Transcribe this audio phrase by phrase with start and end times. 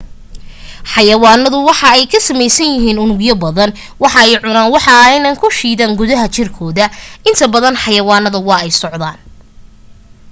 [0.93, 3.69] xayawaanadu waxa ay ka sameysan yihiin unugyo badan
[4.01, 6.85] wax ayee cunaan waxa ayna ku shiidan gudaha jirkooda
[7.29, 9.19] inta badan xayawanada waa ay socdaan